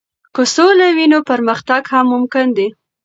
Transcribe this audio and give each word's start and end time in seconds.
که 0.35 0.41
سوله 0.55 0.87
وي، 0.95 1.05
نو 1.11 1.19
پرمختګ 1.29 1.81
هم 1.93 2.05
ممکن 2.13 2.47
دی. 2.57 2.67